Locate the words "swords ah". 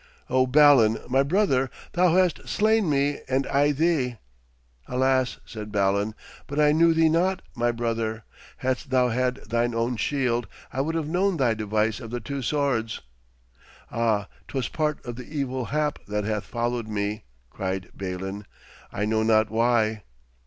12.41-14.27